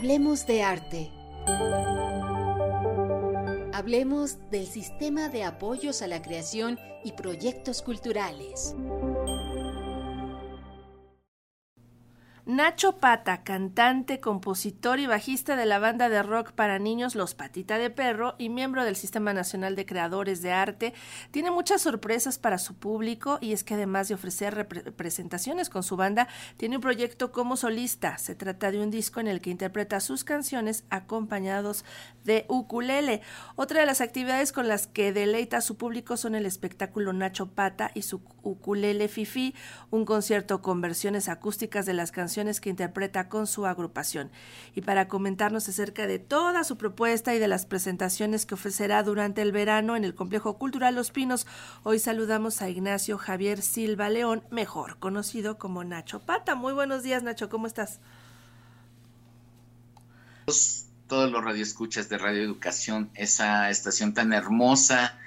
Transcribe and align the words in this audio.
Hablemos 0.00 0.46
de 0.46 0.62
arte. 0.62 1.10
Hablemos 3.74 4.38
del 4.50 4.66
sistema 4.66 5.28
de 5.28 5.44
apoyos 5.44 6.00
a 6.00 6.06
la 6.06 6.22
creación 6.22 6.78
y 7.04 7.12
proyectos 7.12 7.82
culturales. 7.82 8.74
Nacho 12.50 12.96
Pata, 12.96 13.44
cantante, 13.44 14.18
compositor 14.18 14.98
y 14.98 15.06
bajista 15.06 15.54
de 15.54 15.66
la 15.66 15.78
banda 15.78 16.08
de 16.08 16.20
rock 16.20 16.50
para 16.50 16.80
niños 16.80 17.14
Los 17.14 17.36
Patita 17.36 17.78
de 17.78 17.90
Perro 17.90 18.34
y 18.38 18.48
miembro 18.48 18.84
del 18.84 18.96
Sistema 18.96 19.32
Nacional 19.32 19.76
de 19.76 19.86
Creadores 19.86 20.42
de 20.42 20.50
Arte, 20.50 20.92
tiene 21.30 21.52
muchas 21.52 21.82
sorpresas 21.82 22.38
para 22.38 22.58
su 22.58 22.74
público 22.74 23.38
y 23.40 23.52
es 23.52 23.62
que 23.62 23.74
además 23.74 24.08
de 24.08 24.14
ofrecer 24.14 24.52
representaciones 24.52 25.70
con 25.70 25.84
su 25.84 25.96
banda, 25.96 26.26
tiene 26.56 26.74
un 26.74 26.82
proyecto 26.82 27.30
como 27.30 27.56
solista. 27.56 28.18
Se 28.18 28.34
trata 28.34 28.72
de 28.72 28.80
un 28.80 28.90
disco 28.90 29.20
en 29.20 29.28
el 29.28 29.40
que 29.40 29.50
interpreta 29.50 30.00
sus 30.00 30.24
canciones 30.24 30.82
acompañados 30.90 31.84
de 32.24 32.46
ukulele. 32.48 33.20
Otra 33.54 33.78
de 33.78 33.86
las 33.86 34.00
actividades 34.00 34.50
con 34.50 34.66
las 34.66 34.88
que 34.88 35.12
deleita 35.12 35.58
a 35.58 35.60
su 35.60 35.76
público 35.76 36.16
son 36.16 36.34
el 36.34 36.46
espectáculo 36.46 37.12
Nacho 37.12 37.46
Pata 37.46 37.92
y 37.94 38.02
su 38.02 38.20
ukulele 38.42 39.06
Fifi, 39.06 39.54
un 39.90 40.04
concierto 40.04 40.62
con 40.62 40.80
versiones 40.80 41.28
acústicas 41.28 41.86
de 41.86 41.94
las 41.94 42.10
canciones 42.10 42.39
que 42.40 42.70
interpreta 42.70 43.28
con 43.28 43.46
su 43.46 43.66
agrupación. 43.66 44.30
Y 44.74 44.80
para 44.80 45.08
comentarnos 45.08 45.68
acerca 45.68 46.06
de 46.06 46.18
toda 46.18 46.64
su 46.64 46.78
propuesta 46.78 47.34
y 47.34 47.38
de 47.38 47.48
las 47.48 47.66
presentaciones 47.66 48.46
que 48.46 48.54
ofrecerá 48.54 49.02
durante 49.02 49.42
el 49.42 49.52
verano 49.52 49.94
en 49.94 50.04
el 50.04 50.14
Complejo 50.14 50.56
Cultural 50.56 50.94
Los 50.94 51.10
Pinos, 51.10 51.46
hoy 51.82 51.98
saludamos 51.98 52.62
a 52.62 52.70
Ignacio 52.70 53.18
Javier 53.18 53.60
Silva 53.60 54.08
León, 54.08 54.42
mejor 54.50 54.98
conocido 54.98 55.58
como 55.58 55.84
Nacho 55.84 56.20
Pata. 56.20 56.54
Muy 56.54 56.72
buenos 56.72 57.02
días, 57.02 57.22
Nacho, 57.22 57.50
¿cómo 57.50 57.66
estás? 57.66 58.00
Todos 61.06 61.30
los 61.30 61.44
radioescuchas 61.44 62.08
de 62.08 62.16
Radio 62.16 62.42
Educación, 62.42 63.10
esa 63.14 63.68
estación 63.68 64.14
tan 64.14 64.32
hermosa 64.32 65.18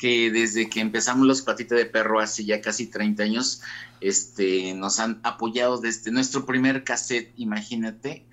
que 0.00 0.30
desde 0.30 0.70
que 0.70 0.80
empezamos 0.80 1.26
los 1.26 1.42
patitas 1.42 1.76
de 1.76 1.84
perro 1.84 2.20
hace 2.20 2.46
ya 2.46 2.62
casi 2.62 2.86
30 2.86 3.22
años, 3.22 3.60
este, 4.00 4.72
nos 4.72 4.98
han 4.98 5.20
apoyado 5.24 5.78
desde 5.78 6.10
nuestro 6.10 6.46
primer 6.46 6.84
cassette, 6.84 7.34
imagínate, 7.36 8.24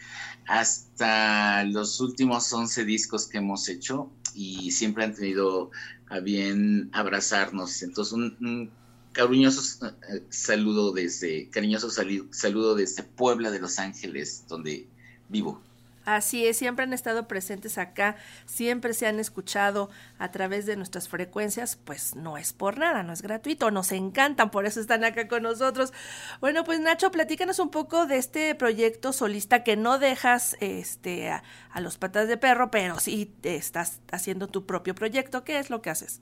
hasta 0.48 1.66
los 1.66 2.00
últimos 2.00 2.54
11 2.54 2.86
discos 2.86 3.28
que 3.28 3.40
hemos 3.40 3.68
hecho 3.68 4.10
y 4.34 4.72
siempre 4.72 5.04
han 5.04 5.14
tenido 5.14 5.72
a 6.10 6.20
bien 6.20 6.90
abrazarnos. 6.94 7.84
Entonces, 7.84 8.14
un, 8.14 8.72
cariñoso 9.12 9.88
eh, 9.88 10.24
saludo 10.30 10.94
desde, 10.94 11.50
cariñoso 11.50 11.90
saludo 11.90 12.76
desde 12.76 13.04
Puebla 13.04 13.52
de 13.52 13.60
Los 13.60 13.78
Ángeles, 13.78 14.46
donde 14.48 14.88
vivo. 15.28 15.62
Así 16.08 16.48
es, 16.48 16.56
siempre 16.56 16.84
han 16.84 16.94
estado 16.94 17.28
presentes 17.28 17.78
acá, 17.78 18.16
siempre 18.46 18.94
se 18.94 19.08
han 19.08 19.20
escuchado 19.20 19.90
a 20.20 20.32
través 20.32 20.66
de 20.66 20.78
nuestras 20.78 21.10
frecuencias, 21.10 21.76
pues 21.76 22.16
no 22.16 22.38
es 22.38 22.54
por 22.54 22.78
nada, 22.78 23.04
no 23.04 23.12
es 23.12 23.22
gratuito, 23.22 23.72
nos 23.72 23.92
encantan, 23.92 24.50
por 24.50 24.66
eso 24.66 24.80
están 24.80 25.04
acá 25.04 25.28
con 25.28 25.44
nosotros. 25.44 25.92
Bueno, 26.40 26.64
pues 26.64 26.80
Nacho, 26.80 27.12
platícanos 27.12 27.60
un 27.60 27.72
poco 27.72 28.06
de 28.06 28.20
este 28.20 28.56
proyecto 28.56 29.12
solista 29.12 29.66
que 29.66 29.76
no 29.76 30.00
dejas 30.00 30.56
este 30.62 31.30
a, 31.30 31.44
los 31.82 31.98
patas 31.98 32.30
de 32.30 32.38
perro, 32.38 32.72
pero 32.72 33.02
sí 33.02 33.36
estás 33.44 34.00
haciendo 34.10 34.48
tu 34.48 34.66
propio 34.66 34.96
proyecto. 34.96 35.44
¿Qué 35.44 35.60
es 35.60 35.70
lo 35.70 35.82
que 35.82 35.90
haces? 35.90 36.22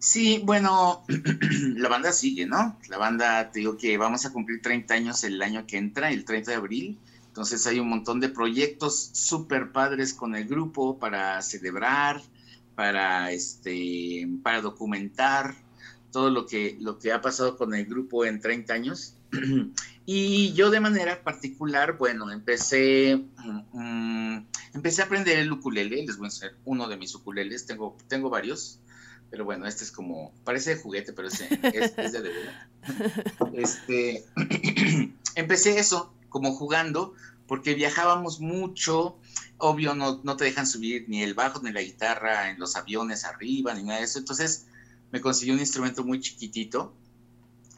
Sí, 0.00 0.42
bueno, 0.44 1.04
la 1.76 1.88
banda 1.88 2.10
sigue, 2.10 2.44
¿no? 2.44 2.76
La 2.88 2.98
banda, 2.98 3.52
te 3.52 3.60
digo 3.60 3.76
que 3.76 3.96
vamos 3.98 4.26
a 4.26 4.32
cumplir 4.32 4.60
30 4.60 4.94
años 4.94 5.22
el 5.22 5.40
año 5.40 5.64
que 5.64 5.76
entra, 5.76 6.10
el 6.10 6.24
30 6.24 6.50
de 6.50 6.56
abril 6.56 6.98
entonces 7.36 7.66
hay 7.66 7.80
un 7.80 7.90
montón 7.90 8.18
de 8.18 8.30
proyectos 8.30 9.10
súper 9.12 9.70
padres 9.70 10.14
con 10.14 10.34
el 10.34 10.48
grupo 10.48 10.98
para 10.98 11.42
celebrar, 11.42 12.22
para, 12.74 13.30
este, 13.30 14.26
para 14.42 14.62
documentar 14.62 15.54
todo 16.10 16.30
lo 16.30 16.46
que, 16.46 16.78
lo 16.80 16.98
que 16.98 17.12
ha 17.12 17.20
pasado 17.20 17.58
con 17.58 17.74
el 17.74 17.84
grupo 17.84 18.24
en 18.24 18.40
30 18.40 18.72
años. 18.72 19.16
y 20.06 20.54
yo 20.54 20.70
de 20.70 20.80
manera 20.80 21.22
particular, 21.22 21.98
bueno, 21.98 22.30
empecé, 22.30 23.22
mm, 23.74 24.38
empecé 24.72 25.02
a 25.02 25.04
aprender 25.04 25.38
el 25.38 25.52
ukulele, 25.52 26.06
les 26.06 26.16
voy 26.16 26.24
a 26.24 26.28
enseñar 26.28 26.54
uno 26.64 26.88
de 26.88 26.96
mis 26.96 27.14
ukuleles, 27.14 27.66
tengo, 27.66 27.98
tengo 28.08 28.30
varios, 28.30 28.80
pero 29.30 29.44
bueno, 29.44 29.66
este 29.66 29.84
es 29.84 29.92
como, 29.92 30.32
parece 30.42 30.74
de 30.74 30.80
juguete, 30.80 31.12
pero 31.12 31.28
es, 31.28 31.42
es, 31.42 32.12
de 32.12 32.20
verdad. 32.22 32.68
Este, 33.52 34.24
empecé 35.34 35.78
eso, 35.78 36.15
como 36.36 36.52
jugando, 36.52 37.14
porque 37.46 37.72
viajábamos 37.72 38.40
mucho, 38.40 39.16
obvio 39.56 39.94
no, 39.94 40.20
no 40.22 40.36
te 40.36 40.44
dejan 40.44 40.66
subir 40.66 41.06
ni 41.08 41.22
el 41.22 41.32
bajo 41.32 41.62
ni 41.62 41.72
la 41.72 41.80
guitarra 41.80 42.50
en 42.50 42.58
los 42.58 42.76
aviones 42.76 43.24
arriba, 43.24 43.72
ni 43.72 43.84
nada 43.84 44.00
de 44.00 44.04
eso, 44.04 44.18
entonces 44.18 44.66
me 45.12 45.22
consiguió 45.22 45.54
un 45.54 45.60
instrumento 45.60 46.04
muy 46.04 46.20
chiquitito, 46.20 46.94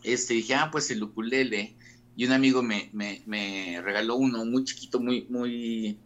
este, 0.03 0.35
dije, 0.35 0.57
ah, 0.57 0.71
pues 0.73 0.91
el 0.91 1.05
ukulele, 1.05 1.77
y 2.17 2.27
un 2.27 2.33
amigo 2.33 2.65
me, 2.65 2.91
me, 2.93 3.23
me 3.27 3.81
regaló 3.81 4.17
uno 4.17 4.45
muy 4.45 4.65
chiquito, 4.65 4.99
muy, 4.99 5.29
muy, 5.31 6.01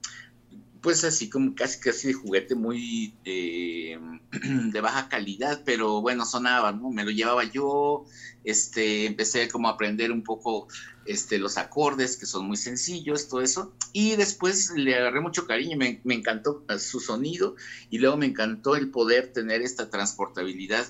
pues 0.82 1.04
así 1.04 1.30
como 1.30 1.54
casi 1.54 1.78
casi 1.78 2.08
de 2.08 2.14
juguete 2.14 2.54
muy 2.56 3.14
eh, 3.24 3.98
de 4.32 4.80
baja 4.80 5.08
calidad, 5.08 5.62
pero 5.64 6.02
bueno, 6.02 6.26
sonaba, 6.26 6.72
¿no? 6.72 6.90
Me 6.90 7.04
lo 7.04 7.12
llevaba 7.12 7.44
yo, 7.44 8.04
este, 8.42 9.06
empecé 9.06 9.48
como 9.48 9.68
a 9.68 9.72
aprender 9.72 10.10
un 10.10 10.24
poco 10.24 10.66
este, 11.06 11.38
los 11.38 11.56
acordes, 11.56 12.16
que 12.16 12.26
son 12.26 12.46
muy 12.46 12.56
sencillos, 12.56 13.28
todo 13.28 13.42
eso, 13.42 13.72
y 13.92 14.16
después 14.16 14.72
le 14.74 14.96
agarré 14.96 15.20
mucho 15.20 15.46
cariño, 15.46 15.76
me, 15.76 16.00
me 16.02 16.14
encantó 16.14 16.64
su 16.78 16.98
sonido, 16.98 17.54
y 17.88 17.98
luego 17.98 18.16
me 18.16 18.26
encantó 18.26 18.74
el 18.74 18.90
poder 18.90 19.32
tener 19.32 19.62
esta 19.62 19.88
transportabilidad 19.88 20.84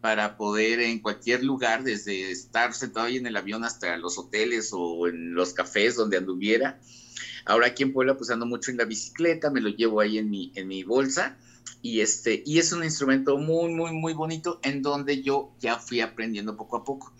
para 0.00 0.36
poder 0.38 0.80
en 0.80 1.00
cualquier 1.00 1.44
lugar, 1.44 1.82
desde 1.84 2.30
estar 2.30 2.72
sentado 2.72 3.06
ahí 3.06 3.18
en 3.18 3.26
el 3.26 3.36
avión 3.36 3.64
hasta 3.64 3.96
los 3.98 4.18
hoteles 4.18 4.70
o 4.72 5.06
en 5.06 5.34
los 5.34 5.52
cafés 5.52 5.96
donde 5.96 6.16
anduviera, 6.16 6.80
Ahora 7.44 7.68
aquí 7.68 7.82
en 7.82 7.92
Puebla 7.92 8.16
pues 8.16 8.30
ando 8.30 8.46
mucho 8.46 8.70
en 8.70 8.78
la 8.78 8.84
bicicleta, 8.84 9.50
me 9.50 9.60
lo 9.60 9.68
llevo 9.68 10.00
ahí 10.00 10.18
en 10.18 10.30
mi, 10.30 10.52
en 10.54 10.68
mi 10.68 10.82
bolsa 10.82 11.36
y 11.82 12.00
este 12.00 12.42
y 12.46 12.58
es 12.58 12.72
un 12.72 12.82
instrumento 12.82 13.36
muy 13.36 13.70
muy 13.70 13.92
muy 13.92 14.14
bonito 14.14 14.58
en 14.62 14.80
donde 14.80 15.22
yo 15.22 15.54
ya 15.60 15.78
fui 15.78 16.00
aprendiendo 16.00 16.56
poco 16.56 16.78
a 16.78 16.84
poco. 16.84 17.12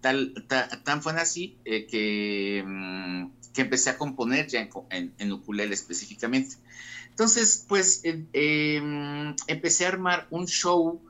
Tal, 0.00 0.32
tan 0.84 1.02
fue 1.02 1.12
así 1.14 1.58
eh, 1.64 1.86
que, 1.86 2.62
mm, 2.64 3.30
que 3.52 3.62
empecé 3.62 3.90
a 3.90 3.98
componer 3.98 4.46
ya 4.46 4.60
en, 4.90 5.14
en, 5.18 5.32
ukulele 5.32 5.74
específicamente. 5.74 6.56
Entonces, 7.10 7.64
pues 7.66 8.02
eh, 8.04 8.24
em, 8.32 9.34
empecé 9.48 9.84
a 9.84 9.88
armar 9.88 10.28
un 10.30 10.46
show 10.46 11.02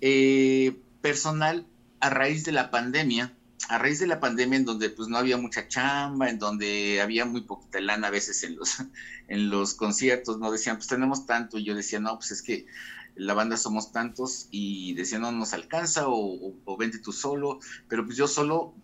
eh, 0.00 0.76
personal 1.00 1.66
a 2.00 2.10
raíz 2.10 2.44
de 2.44 2.52
la 2.52 2.70
pandemia 2.70 3.32
a 3.68 3.78
raíz 3.78 3.98
de 4.00 4.06
la 4.06 4.20
pandemia 4.20 4.58
en 4.58 4.64
donde 4.64 4.90
pues 4.90 5.08
no 5.08 5.18
había 5.18 5.36
mucha 5.36 5.68
chamba, 5.68 6.28
en 6.28 6.38
donde 6.38 7.00
había 7.00 7.24
muy 7.24 7.42
poquita 7.42 7.80
lana 7.80 8.08
a 8.08 8.10
veces 8.10 8.42
en 8.42 8.56
los, 8.56 8.76
en 9.28 9.50
los 9.50 9.74
conciertos, 9.74 10.38
¿no? 10.38 10.50
Decían, 10.50 10.76
pues 10.76 10.88
tenemos 10.88 11.26
tanto, 11.26 11.58
y 11.58 11.64
yo 11.64 11.74
decía, 11.74 12.00
no, 12.00 12.16
pues 12.16 12.32
es 12.32 12.42
que 12.42 12.66
la 13.14 13.34
banda 13.34 13.56
somos 13.56 13.92
tantos, 13.92 14.48
y 14.50 14.94
decían, 14.94 15.22
no 15.22 15.32
nos 15.32 15.52
alcanza, 15.52 16.08
o, 16.08 16.54
o, 16.64 16.76
vente 16.76 16.98
tú 16.98 17.12
solo, 17.12 17.60
pero 17.88 18.04
pues 18.04 18.16
yo 18.16 18.26
solo, 18.26 18.74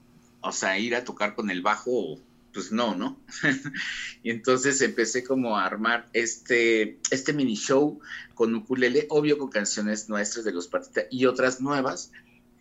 o 0.40 0.52
sea, 0.52 0.78
ir 0.78 0.94
a 0.94 1.04
tocar 1.04 1.34
con 1.34 1.50
el 1.50 1.62
bajo, 1.62 2.20
pues 2.52 2.72
no, 2.72 2.94
¿no? 2.94 3.18
y 4.22 4.30
entonces 4.30 4.80
empecé 4.80 5.24
como 5.24 5.56
a 5.56 5.64
armar 5.64 6.08
este, 6.12 6.98
este 7.10 7.32
mini 7.32 7.54
show 7.54 8.00
con 8.34 8.54
ukulele, 8.54 9.06
obvio 9.10 9.38
con 9.38 9.48
canciones 9.48 10.08
nuestras 10.08 10.44
de 10.44 10.52
los 10.52 10.68
partitas 10.68 11.04
y 11.10 11.26
otras 11.26 11.60
nuevas, 11.60 12.10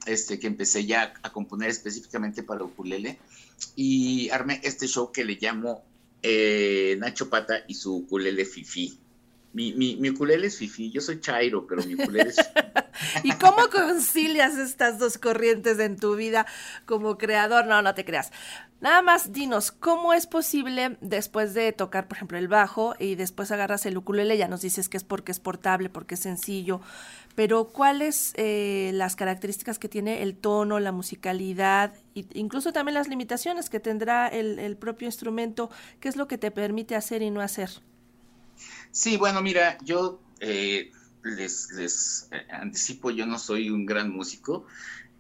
este, 0.08 0.40
que 0.40 0.48
empecé 0.48 0.86
ya 0.86 1.14
a 1.22 1.32
componer 1.32 1.70
específicamente 1.70 2.44
para 2.44 2.64
ukulele 2.64 3.18
y 3.76 4.30
armé 4.30 4.60
este 4.64 4.88
show 4.88 5.12
que 5.12 5.26
le 5.26 5.38
llamo 5.40 5.84
eh, 6.22 6.96
Nacho 7.00 7.30
Pata 7.30 7.64
y 7.68 7.76
su 7.76 7.96
ukulele 7.96 8.46
Fifi. 8.46 9.00
Mi, 9.58 9.74
mi, 9.74 9.96
mi, 9.96 10.10
es 10.46 10.56
Fifi, 10.56 10.92
yo 10.92 11.02
soy 11.02 11.20
Chairo, 11.20 11.66
pero 11.66 11.82
mi 11.84 11.96
ukulele 11.96 12.30
es... 12.30 12.38
¿Y 13.24 13.32
cómo 13.32 13.70
concilias 13.72 14.56
estas 14.56 15.00
dos 15.00 15.18
corrientes 15.18 15.80
en 15.80 15.98
tu 15.98 16.16
vida 16.16 16.46
como 16.86 17.18
creador? 17.18 17.66
No, 17.66 17.82
no 17.82 17.96
te 17.96 18.06
creas. 18.06 18.32
Nada 18.82 19.02
más 19.02 19.34
dinos, 19.34 19.72
¿cómo 19.72 20.14
es 20.14 20.28
posible 20.28 21.00
después 21.02 21.56
de 21.56 21.72
tocar, 21.72 22.08
por 22.08 22.18
ejemplo, 22.18 22.38
el 22.38 22.48
bajo 22.48 22.94
y 23.00 23.16
después 23.16 23.52
agarras 23.52 23.88
el 23.88 23.98
ukulele? 23.98 24.38
Ya 24.38 24.48
nos 24.48 24.62
dices 24.62 24.90
que 24.90 24.98
es 24.98 25.04
porque 25.04 25.32
es 25.32 25.40
portable, 25.40 25.90
porque 25.90 26.14
es 26.14 26.22
sencillo, 26.22 26.80
pero 27.34 27.70
¿cuáles 27.70 28.34
eh, 28.36 28.92
las 28.94 29.16
características 29.16 29.80
que 29.80 29.90
tiene 29.90 30.22
el 30.22 30.38
tono, 30.38 30.80
la 30.80 30.92
musicalidad 30.92 31.96
e 32.14 32.28
incluso 32.36 32.74
también 32.74 32.94
las 32.94 33.08
limitaciones 33.08 33.72
que 33.72 33.80
tendrá 33.80 34.28
el, 34.28 34.78
propio 34.78 35.08
instrumento? 35.08 35.72
¿Qué 36.00 36.10
es 36.10 36.16
lo 36.16 36.28
que 36.28 36.38
te 36.38 36.52
permite 36.52 36.96
hacer 36.96 37.24
y 37.24 37.32
no 37.32 37.42
hacer? 37.42 37.72
Sí, 38.92 39.18
bueno, 39.18 39.42
mira, 39.42 39.78
yo 39.84 40.20
eh, 40.40 40.92
les, 41.24 41.72
les 41.72 42.28
eh, 42.32 42.46
anticipo, 42.52 43.12
yo 43.12 43.26
no 43.26 43.38
soy 43.38 43.70
un 43.70 43.86
gran 43.86 44.10
músico, 44.10 44.66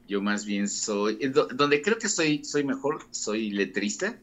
yo 0.08 0.22
más 0.22 0.46
bien 0.46 0.69
soy, 0.69 1.18
donde 1.56 1.81
creo 1.81 1.98
que 1.98 2.10
soy, 2.10 2.44
soy 2.44 2.64
mejor, 2.64 3.08
soy 3.12 3.52
letrista, 3.52 4.19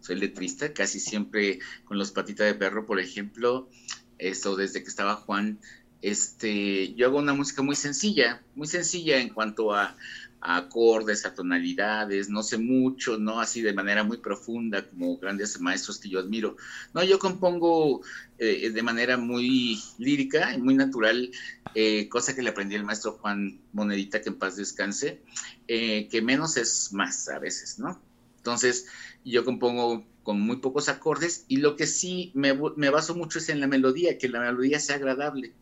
soy 0.00 0.16
letrista, 0.16 0.72
casi 0.72 1.00
siempre 1.00 1.58
con 1.84 1.98
los 1.98 2.12
patitas 2.12 2.46
de 2.46 2.54
perro, 2.54 2.86
por 2.86 3.00
ejemplo, 3.00 3.68
esto 4.18 4.56
desde 4.56 4.82
que 4.82 4.88
estaba 4.88 5.16
Juan, 5.16 5.58
este, 6.02 6.94
yo 6.94 7.06
hago 7.06 7.18
una 7.18 7.34
música 7.34 7.62
muy 7.62 7.76
sencilla, 7.76 8.42
muy 8.54 8.66
sencilla 8.66 9.18
en 9.18 9.30
cuanto 9.30 9.74
a, 9.74 9.96
acordes, 10.42 11.24
a 11.24 11.34
tonalidades, 11.34 12.28
no 12.28 12.42
sé 12.42 12.58
mucho, 12.58 13.16
no 13.16 13.40
así 13.40 13.62
de 13.62 13.72
manera 13.72 14.02
muy 14.02 14.18
profunda 14.18 14.88
como 14.88 15.16
grandes 15.18 15.60
maestros 15.60 15.98
que 15.98 16.08
yo 16.08 16.18
admiro. 16.18 16.56
No, 16.92 17.04
yo 17.04 17.18
compongo 17.18 18.02
eh, 18.38 18.70
de 18.70 18.82
manera 18.82 19.16
muy 19.16 19.80
lírica 19.98 20.52
y 20.54 20.58
muy 20.58 20.74
natural, 20.74 21.30
eh, 21.74 22.08
cosa 22.08 22.34
que 22.34 22.42
le 22.42 22.50
aprendí 22.50 22.74
al 22.74 22.84
maestro 22.84 23.12
Juan 23.12 23.60
Monedita, 23.72 24.20
que 24.20 24.30
en 24.30 24.38
paz 24.38 24.56
descanse, 24.56 25.22
eh, 25.68 26.08
que 26.08 26.22
menos 26.22 26.56
es 26.56 26.92
más 26.92 27.28
a 27.28 27.38
veces, 27.38 27.78
¿no? 27.78 28.00
Entonces, 28.38 28.86
yo 29.24 29.44
compongo 29.44 30.04
con 30.24 30.40
muy 30.40 30.56
pocos 30.56 30.88
acordes 30.88 31.44
y 31.48 31.58
lo 31.58 31.76
que 31.76 31.86
sí 31.86 32.32
me, 32.34 32.52
me 32.76 32.90
baso 32.90 33.14
mucho 33.14 33.38
es 33.38 33.48
en 33.48 33.60
la 33.60 33.68
melodía, 33.68 34.18
que 34.18 34.28
la 34.28 34.40
melodía 34.40 34.80
sea 34.80 34.96
agradable. 34.96 35.54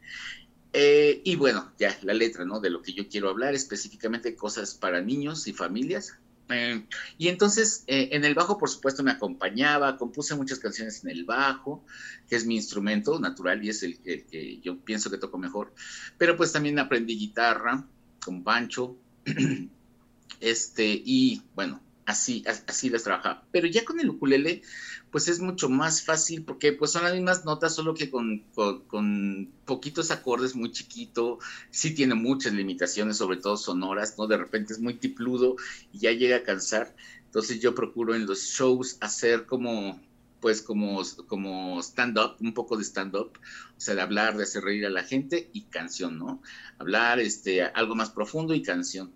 Eh, 0.72 1.20
y 1.24 1.36
bueno, 1.36 1.72
ya 1.78 1.96
la 2.02 2.14
letra, 2.14 2.44
¿no? 2.44 2.60
De 2.60 2.70
lo 2.70 2.82
que 2.82 2.92
yo 2.92 3.08
quiero 3.08 3.28
hablar, 3.28 3.54
específicamente 3.54 4.36
cosas 4.36 4.74
para 4.74 5.00
niños 5.00 5.46
y 5.48 5.52
familias. 5.52 6.16
Eh, 6.48 6.84
y 7.16 7.28
entonces 7.28 7.84
eh, 7.86 8.08
en 8.12 8.24
el 8.24 8.34
bajo, 8.34 8.58
por 8.58 8.68
supuesto, 8.68 9.02
me 9.02 9.12
acompañaba, 9.12 9.96
compuse 9.96 10.34
muchas 10.34 10.58
canciones 10.58 11.04
en 11.04 11.10
el 11.10 11.24
bajo, 11.24 11.84
que 12.28 12.36
es 12.36 12.46
mi 12.46 12.56
instrumento 12.56 13.18
natural 13.20 13.64
y 13.64 13.68
es 13.68 13.82
el, 13.82 13.98
el 14.04 14.24
que 14.26 14.60
yo 14.60 14.78
pienso 14.78 15.10
que 15.10 15.18
toco 15.18 15.38
mejor. 15.38 15.72
Pero 16.18 16.36
pues 16.36 16.52
también 16.52 16.78
aprendí 16.78 17.16
guitarra 17.16 17.86
con 18.24 18.42
Pancho. 18.42 18.96
este, 20.40 21.02
y 21.04 21.42
bueno, 21.54 21.80
así, 22.06 22.44
así 22.66 22.90
las 22.90 23.04
trabajaba. 23.04 23.44
Pero 23.52 23.66
ya 23.66 23.84
con 23.84 24.00
el 24.00 24.10
ukulele, 24.10 24.62
pues 25.10 25.28
es 25.28 25.40
mucho 25.40 25.68
más 25.68 26.02
fácil 26.02 26.44
porque 26.44 26.72
pues 26.72 26.92
son 26.92 27.04
las 27.04 27.14
mismas 27.14 27.44
notas, 27.44 27.74
solo 27.74 27.94
que 27.94 28.10
con, 28.10 28.44
con, 28.86 29.50
poquitos 29.64 30.10
acordes, 30.10 30.54
muy 30.54 30.72
chiquito, 30.72 31.38
sí 31.70 31.94
tiene 31.94 32.14
muchas 32.14 32.52
limitaciones, 32.52 33.16
sobre 33.16 33.38
todo 33.38 33.56
sonoras, 33.56 34.16
¿no? 34.18 34.26
De 34.26 34.36
repente 34.36 34.72
es 34.72 34.80
muy 34.80 34.94
tipludo 34.94 35.56
y 35.92 35.98
ya 36.00 36.12
llega 36.12 36.36
a 36.36 36.42
cansar. 36.42 36.94
Entonces 37.26 37.60
yo 37.60 37.74
procuro 37.74 38.14
en 38.14 38.26
los 38.26 38.40
shows 38.40 38.96
hacer 39.00 39.46
como 39.46 40.00
pues 40.40 40.62
como, 40.62 41.02
como 41.26 41.80
stand-up, 41.80 42.36
un 42.40 42.54
poco 42.54 42.76
de 42.76 42.84
stand-up, 42.84 43.38
o 43.76 43.80
sea, 43.80 43.94
de 43.94 44.00
hablar, 44.00 44.36
de 44.36 44.44
hacer 44.44 44.64
reír 44.64 44.86
a 44.86 44.90
la 44.90 45.04
gente 45.04 45.50
y 45.52 45.62
canción, 45.64 46.18
¿no? 46.18 46.42
Hablar 46.78 47.20
este, 47.20 47.62
algo 47.62 47.94
más 47.94 48.10
profundo 48.10 48.54
y 48.54 48.62
canción. 48.62 49.12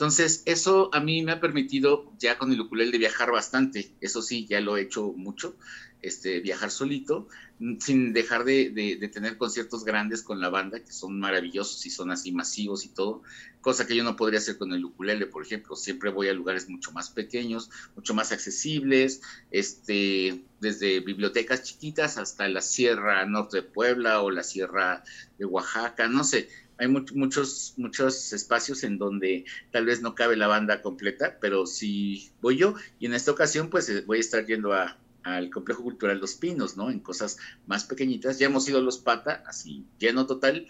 Entonces, 0.00 0.42
eso 0.46 0.88
a 0.94 1.00
mí 1.00 1.20
me 1.20 1.32
ha 1.32 1.40
permitido 1.40 2.10
ya 2.18 2.38
con 2.38 2.50
el 2.50 2.60
ukulele 2.62 2.92
de 2.92 2.96
viajar 2.96 3.30
bastante. 3.30 3.92
Eso 4.00 4.22
sí, 4.22 4.46
ya 4.46 4.58
lo 4.62 4.78
he 4.78 4.80
hecho 4.80 5.12
mucho, 5.12 5.58
este, 6.00 6.40
viajar 6.40 6.70
solito, 6.70 7.28
mm, 7.58 7.76
sin 7.80 8.14
dejar 8.14 8.44
de, 8.44 9.10
tener 9.12 9.36
conciertos 9.36 9.84
grandes 9.84 10.22
con 10.22 10.40
la 10.40 10.48
banda, 10.48 10.82
que 10.82 10.90
son 10.90 11.20
maravillosos 11.20 11.84
y 11.84 11.90
son 11.90 12.10
así 12.10 12.32
masivos 12.32 12.86
y 12.86 12.88
todo, 12.88 13.20
cosa 13.60 13.86
que 13.86 13.94
yo 13.94 14.02
no 14.02 14.16
podría 14.16 14.38
hacer 14.38 14.56
con 14.56 14.72
el 14.72 14.86
ukulele, 14.86 15.26
por 15.26 15.42
ejemplo. 15.44 15.76
Siempre 15.76 16.08
voy 16.08 16.28
a 16.28 16.32
lugares 16.32 16.66
mucho 16.70 16.92
más 16.92 17.10
pequeños, 17.10 17.68
mucho 17.94 18.14
más 18.14 18.32
accesibles, 18.32 19.20
este, 19.50 20.46
desde 20.60 21.00
bibliotecas 21.00 21.62
chiquitas 21.62 22.16
hasta 22.16 22.48
la 22.48 22.62
Sierra 22.62 23.26
Norte 23.26 23.58
de 23.58 23.62
Puebla 23.64 24.22
o 24.22 24.30
la 24.30 24.44
Sierra 24.44 25.04
de 25.36 25.44
Oaxaca, 25.44 26.08
no 26.08 26.24
sé 26.24 26.48
hay 26.80 26.88
muchos, 26.88 27.74
muchos 27.76 28.32
espacios 28.32 28.84
en 28.84 28.96
donde 28.96 29.44
tal 29.70 29.84
vez 29.84 30.00
no 30.00 30.14
cabe 30.14 30.34
la 30.36 30.46
banda 30.46 30.80
completa, 30.80 31.36
pero 31.38 31.66
sí 31.66 32.30
voy 32.40 32.56
yo. 32.56 32.74
Y 32.98 33.06
en 33.06 33.12
esta 33.12 33.30
ocasión, 33.30 33.68
pues 33.68 33.88
eh, 33.90 34.02
voy 34.06 34.16
a 34.16 34.20
estar 34.20 34.46
yendo 34.46 34.72
a, 34.72 34.96
al 35.22 35.50
Complejo 35.50 35.82
Cultural 35.82 36.18
Los 36.18 36.34
Pinos, 36.36 36.78
¿no? 36.78 36.90
En 36.90 37.00
cosas 37.00 37.36
más 37.66 37.84
pequeñitas. 37.84 38.38
Ya 38.38 38.46
hemos 38.46 38.66
ido 38.66 38.78
a 38.78 38.82
Los 38.82 38.96
Pata, 38.96 39.44
así 39.46 39.84
lleno 39.98 40.26
total, 40.26 40.68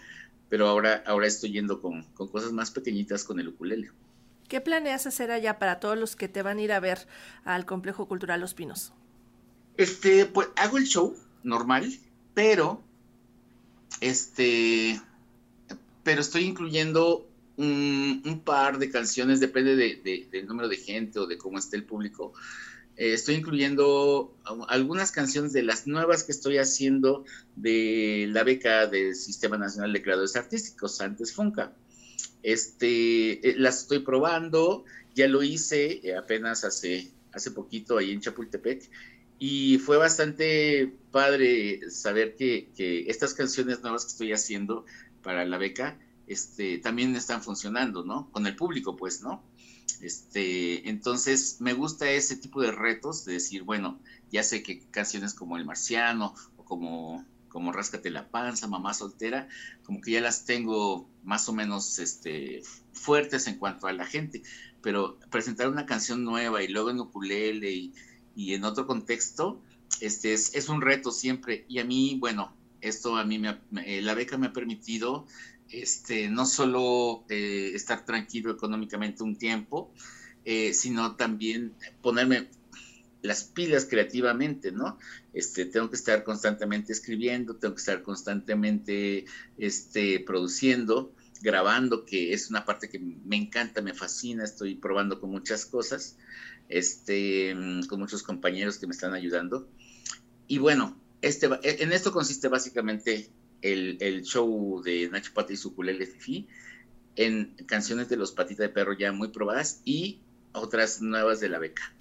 pero 0.48 0.66
ahora, 0.66 1.04
ahora 1.06 1.28
estoy 1.28 1.52
yendo 1.52 1.80
con, 1.80 2.02
con 2.14 2.26
cosas 2.26 2.50
más 2.50 2.72
pequeñitas 2.72 3.22
con 3.22 3.38
el 3.38 3.48
ukulele. 3.48 3.92
¿Qué 4.48 4.60
planeas 4.60 5.06
hacer 5.06 5.30
allá 5.30 5.60
para 5.60 5.78
todos 5.78 5.96
los 5.96 6.16
que 6.16 6.26
te 6.26 6.42
van 6.42 6.58
a 6.58 6.62
ir 6.62 6.72
a 6.72 6.80
ver 6.80 7.06
al 7.44 7.66
Complejo 7.66 8.08
Cultural 8.08 8.40
Los 8.40 8.54
Pinos? 8.54 8.92
Este, 9.76 10.26
pues 10.26 10.48
hago 10.56 10.76
el 10.76 10.86
show 10.86 11.16
normal, 11.44 11.88
pero 12.34 12.82
este 14.00 15.00
pero 16.02 16.20
estoy 16.20 16.44
incluyendo 16.44 17.26
un, 17.56 18.42
par 18.44 18.78
de 18.78 18.90
canciones, 18.90 19.40
depende 19.40 19.76
del 19.76 20.46
número 20.46 20.68
de 20.68 20.76
gente 20.76 21.18
o 21.18 21.26
de 21.26 21.36
cómo 21.36 21.58
esté 21.58 21.76
el 21.76 21.84
público. 21.84 22.32
Eh, 22.96 23.12
estoy 23.12 23.36
incluyendo 23.36 24.34
algunas 24.68 25.12
canciones 25.12 25.52
de 25.52 25.62
las 25.62 25.86
nuevas 25.86 26.24
que 26.24 26.32
estoy 26.32 26.58
haciendo 26.58 27.24
de 27.56 28.26
la 28.30 28.44
beca 28.44 28.86
del 28.86 29.14
Sistema 29.14 29.56
Nacional 29.58 29.92
de 29.92 30.02
Creadores 30.02 30.36
Artísticos, 30.36 31.00
antes 31.00 31.34
FUNCA. 31.34 31.72
Este, 32.42 33.48
eh, 33.48 33.54
las 33.58 33.82
estoy 33.82 34.00
probando, 34.00 34.84
ya 35.14 35.28
lo 35.28 35.42
hice 35.42 36.00
eh, 36.02 36.16
apenas 36.16 36.64
hace, 36.64 37.10
hace 37.32 37.50
poquito 37.50 37.98
ahí 37.98 38.12
en 38.12 38.20
Chapultepec 38.20 38.88
y 39.38 39.78
fue 39.78 39.96
bastante 39.96 40.92
padre 41.10 41.90
saber 41.90 42.36
que, 42.36 42.68
que, 42.76 43.08
estas 43.08 43.32
canciones 43.32 43.80
nuevas 43.80 44.04
que 44.04 44.10
estoy 44.10 44.32
haciendo 44.32 44.84
para 45.22 45.44
la 45.44 45.58
beca, 45.58 45.98
este, 46.26 46.78
también 46.78 47.16
están 47.16 47.42
funcionando, 47.42 48.04
¿no? 48.04 48.30
Con 48.30 48.46
el 48.46 48.56
público, 48.56 48.96
pues, 48.96 49.22
¿no? 49.22 49.42
Este, 50.00 50.88
entonces, 50.88 51.56
me 51.60 51.74
gusta 51.74 52.10
ese 52.10 52.36
tipo 52.36 52.62
de 52.62 52.70
retos 52.70 53.24
de 53.24 53.34
decir, 53.34 53.64
bueno, 53.64 54.00
ya 54.30 54.42
sé 54.42 54.62
que 54.62 54.80
canciones 54.90 55.34
como 55.34 55.56
El 55.56 55.66
Marciano 55.66 56.34
o 56.56 56.64
como, 56.64 57.24
como 57.48 57.72
Ráscate 57.72 58.10
la 58.10 58.30
Panza, 58.30 58.68
Mamá 58.68 58.94
Soltera, 58.94 59.48
como 59.82 60.00
que 60.00 60.12
ya 60.12 60.20
las 60.20 60.44
tengo 60.44 61.08
más 61.24 61.48
o 61.48 61.52
menos 61.52 61.98
este, 61.98 62.62
fuertes 62.92 63.46
en 63.46 63.58
cuanto 63.58 63.88
a 63.88 63.92
la 63.92 64.06
gente, 64.06 64.42
pero 64.82 65.18
presentar 65.30 65.68
una 65.68 65.84
canción 65.84 66.24
nueva 66.24 66.62
y 66.62 66.68
luego 66.68 66.90
en 66.90 67.00
ukulele 67.00 67.72
y, 67.72 67.94
y 68.34 68.54
en 68.54 68.64
otro 68.64 68.86
contexto, 68.86 69.60
este, 70.00 70.32
es, 70.32 70.54
es 70.54 70.68
un 70.68 70.80
reto 70.80 71.10
siempre. 71.10 71.64
Y 71.68 71.78
a 71.80 71.84
mí, 71.84 72.16
bueno, 72.18 72.54
esto 72.80 73.16
a 73.16 73.24
mí, 73.24 73.38
me, 73.38 73.58
eh, 73.84 74.02
la 74.02 74.14
beca 74.14 74.38
me 74.38 74.48
ha 74.48 74.52
permitido 74.52 75.26
este, 75.70 76.28
no 76.28 76.46
solo 76.46 77.24
eh, 77.28 77.72
estar 77.74 78.04
tranquilo 78.04 78.50
económicamente 78.50 79.22
un 79.22 79.36
tiempo, 79.36 79.92
eh, 80.44 80.74
sino 80.74 81.16
también 81.16 81.74
ponerme 82.02 82.48
las 83.22 83.44
pilas 83.44 83.86
creativamente, 83.88 84.72
¿no? 84.72 84.98
Este, 85.32 85.66
tengo 85.66 85.90
que 85.90 85.96
estar 85.96 86.24
constantemente 86.24 86.92
escribiendo, 86.92 87.56
tengo 87.56 87.74
que 87.74 87.80
estar 87.80 88.02
constantemente 88.02 89.26
este, 89.58 90.20
produciendo, 90.20 91.14
grabando, 91.42 92.04
que 92.04 92.32
es 92.32 92.50
una 92.50 92.64
parte 92.64 92.88
que 92.88 92.98
me 92.98 93.36
encanta, 93.36 93.82
me 93.82 93.94
fascina, 93.94 94.44
estoy 94.44 94.74
probando 94.74 95.20
con 95.20 95.30
muchas 95.30 95.66
cosas, 95.66 96.16
este, 96.68 97.54
con 97.88 98.00
muchos 98.00 98.22
compañeros 98.22 98.78
que 98.78 98.86
me 98.86 98.92
están 98.92 99.14
ayudando. 99.14 99.68
Y 100.48 100.58
bueno, 100.58 100.98
este, 101.22 101.48
en 101.62 101.92
esto 101.92 102.12
consiste 102.12 102.48
básicamente 102.48 103.30
el, 103.62 104.22
show 104.22 104.82
de 104.82 105.08
Nacho 105.10 105.32
Pata 105.34 105.52
y 105.52 105.56
su 105.56 105.74
culele 105.74 106.06
Fifi 106.06 106.46
en 107.16 107.54
canciones 107.66 108.08
de 108.08 108.16
los 108.16 108.32
Patitas 108.32 108.66
de 108.66 108.68
Perro 108.68 108.92
ya 108.92 109.12
muy 109.12 109.28
probadas 109.28 109.80
y 109.84 110.20
otras 110.52 111.02
nuevas 111.02 111.40
de 111.40 111.48
la 111.48 111.58
beca. 111.58 111.92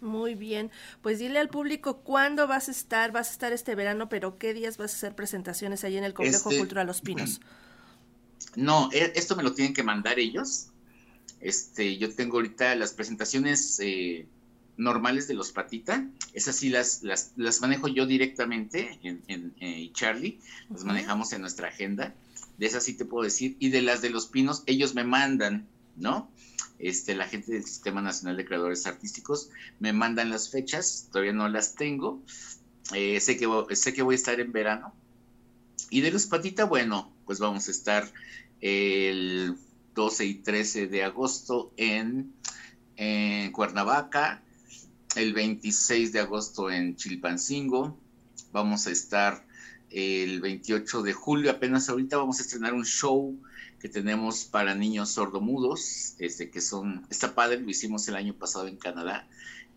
Muy 0.00 0.34
bien, 0.34 0.70
pues 1.02 1.18
dile 1.18 1.38
al 1.38 1.50
público 1.50 1.98
cuándo 1.98 2.46
vas 2.46 2.68
a 2.68 2.70
estar, 2.70 3.12
vas 3.12 3.28
a 3.28 3.32
estar 3.32 3.52
este 3.52 3.74
verano, 3.74 4.08
pero 4.08 4.38
qué 4.38 4.54
días 4.54 4.78
vas 4.78 4.92
a 4.92 4.96
hacer 4.96 5.14
presentaciones 5.14 5.84
ahí 5.84 5.98
en 5.98 6.04
el 6.04 6.14
Complejo 6.14 6.48
este, 6.48 6.58
Cultural 6.58 6.86
Los 6.86 7.00
Pinos. 7.00 7.40
No, 8.56 8.88
e, 8.92 9.12
esto 9.14 9.36
me 9.36 9.44
lo 9.44 9.54
tienen 9.54 9.74
que 9.74 9.84
mandar 9.84 10.18
ellos. 10.18 10.70
Este, 11.40 11.98
yo 11.98 12.12
tengo 12.12 12.38
ahorita 12.38 12.74
las 12.74 12.92
presentaciones 12.92 13.78
eh, 13.80 14.26
normales 14.80 15.28
de 15.28 15.34
los 15.34 15.52
patita, 15.52 16.08
esas 16.32 16.56
sí 16.56 16.70
las, 16.70 17.02
las, 17.02 17.32
las 17.36 17.60
manejo 17.60 17.86
yo 17.86 18.06
directamente 18.06 18.98
en, 19.02 19.22
en, 19.28 19.54
eh, 19.60 19.90
Charlie, 19.92 20.40
las 20.70 20.84
manejamos 20.84 21.32
en 21.32 21.42
nuestra 21.42 21.68
agenda, 21.68 22.14
de 22.56 22.66
esas 22.66 22.84
sí 22.84 22.94
te 22.94 23.04
puedo 23.04 23.24
decir, 23.24 23.56
y 23.58 23.68
de 23.68 23.82
las 23.82 24.00
de 24.02 24.10
los 24.10 24.26
pinos, 24.26 24.62
ellos 24.66 24.94
me 24.94 25.04
mandan, 25.04 25.68
¿no? 25.96 26.30
Este, 26.78 27.14
la 27.14 27.28
gente 27.28 27.52
del 27.52 27.64
Sistema 27.64 28.00
Nacional 28.00 28.38
de 28.38 28.46
Creadores 28.46 28.86
Artísticos 28.86 29.50
me 29.80 29.92
mandan 29.92 30.30
las 30.30 30.50
fechas, 30.50 31.08
todavía 31.12 31.34
no 31.34 31.48
las 31.48 31.74
tengo, 31.74 32.22
eh, 32.94 33.20
sé, 33.20 33.36
que, 33.36 33.76
sé 33.76 33.92
que 33.92 34.02
voy 34.02 34.14
a 34.14 34.16
estar 34.16 34.40
en 34.40 34.50
verano. 34.50 34.94
Y 35.90 36.00
de 36.00 36.10
los 36.10 36.26
patita, 36.26 36.64
bueno, 36.64 37.12
pues 37.26 37.38
vamos 37.38 37.68
a 37.68 37.70
estar 37.70 38.10
el 38.60 39.56
12 39.94 40.24
y 40.24 40.34
13 40.36 40.86
de 40.86 41.04
agosto 41.04 41.72
en, 41.76 42.32
en 42.96 43.52
Cuernavaca, 43.52 44.42
el 45.16 45.32
26 45.32 46.12
de 46.12 46.20
agosto 46.20 46.70
en 46.70 46.96
Chilpancingo. 46.96 47.98
Vamos 48.52 48.86
a 48.86 48.90
estar 48.90 49.44
el 49.90 50.40
28 50.40 51.02
de 51.02 51.12
julio, 51.12 51.50
apenas 51.50 51.88
ahorita 51.88 52.16
vamos 52.16 52.38
a 52.38 52.42
estrenar 52.42 52.74
un 52.74 52.84
show 52.84 53.36
que 53.80 53.88
tenemos 53.88 54.44
para 54.44 54.74
niños 54.74 55.10
sordomudos, 55.10 56.14
este, 56.18 56.50
que 56.50 56.60
son, 56.60 57.06
está 57.10 57.34
padre, 57.34 57.60
lo 57.60 57.68
hicimos 57.68 58.06
el 58.08 58.14
año 58.14 58.34
pasado 58.34 58.68
en 58.68 58.76
Canadá, 58.76 59.26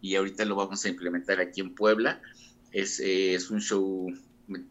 y 0.01 0.15
ahorita 0.15 0.45
lo 0.45 0.55
vamos 0.55 0.85
a 0.85 0.89
implementar 0.89 1.39
aquí 1.39 1.61
en 1.61 1.73
Puebla. 1.73 2.21
Es, 2.71 2.99
eh, 2.99 3.33
es 3.33 3.49
un 3.49 3.61
show, 3.61 4.13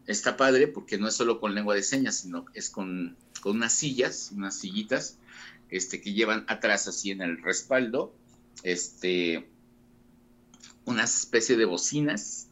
está 0.05 0.37
padre 0.37 0.67
porque 0.67 0.97
no 0.97 1.07
es 1.07 1.15
solo 1.15 1.39
con 1.39 1.55
lengua 1.55 1.75
de 1.75 1.83
señas, 1.83 2.17
sino 2.19 2.45
es 2.53 2.69
con, 2.69 3.17
con 3.41 3.57
unas 3.57 3.73
sillas, 3.73 4.31
unas 4.33 4.57
sillitas, 4.57 5.17
este, 5.69 5.99
que 5.99 6.13
llevan 6.13 6.45
atrás 6.47 6.87
así 6.87 7.11
en 7.11 7.21
el 7.21 7.41
respaldo, 7.41 8.13
este, 8.61 9.49
una 10.85 11.03
especie 11.03 11.57
de 11.57 11.65
bocinas 11.65 12.49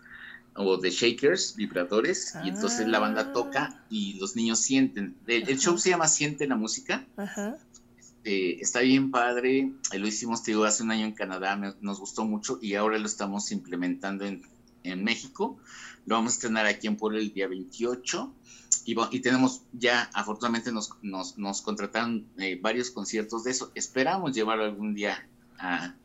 o 0.55 0.77
de 0.77 0.89
shakers, 0.89 1.55
vibradores, 1.55 2.33
y 2.43 2.49
entonces 2.49 2.87
la 2.87 2.99
banda 2.99 3.27
ah. 3.29 3.33
toca 3.33 3.83
y 3.89 4.19
los 4.19 4.35
niños 4.35 4.59
sienten. 4.59 5.15
El, 5.27 5.57
show 5.57 5.77
se 5.77 5.91
llama 5.91 6.07
Siente 6.07 6.47
la 6.47 6.55
música. 6.55 7.05
Este, 7.97 8.61
está 8.61 8.81
bien 8.81 9.11
padre. 9.11 9.71
Lo 9.97 10.07
hicimos, 10.07 10.43
te 10.43 10.51
digo, 10.51 10.65
hace 10.65 10.83
un 10.83 10.91
año 10.91 11.05
en 11.05 11.13
Canadá, 11.13 11.55
nos 11.55 11.99
gustó 11.99 12.25
mucho 12.25 12.59
y 12.61 12.75
ahora 12.75 12.97
lo 12.99 13.05
estamos 13.05 13.51
implementando 13.51 14.25
en, 14.25 14.43
en 14.83 15.03
México. 15.03 15.57
Lo 16.05 16.15
vamos 16.15 16.33
a 16.33 16.35
estrenar 16.35 16.65
aquí 16.65 16.87
en 16.87 16.97
Puebla 16.97 17.19
el 17.19 17.33
día 17.33 17.47
28. 17.47 18.33
Y, 18.85 18.95
y 19.11 19.19
tenemos 19.19 19.61
ya, 19.73 20.09
afortunadamente 20.13 20.71
nos, 20.71 20.91
nos, 21.01 21.37
nos 21.37 21.61
contrataron 21.61 22.27
eh, 22.37 22.59
varios 22.61 22.91
conciertos 22.91 23.43
de 23.43 23.51
eso. 23.51 23.71
Esperamos 23.75 24.33
llevarlo 24.33 24.65
algún 24.65 24.95
día 24.95 25.27
a, 25.57 25.95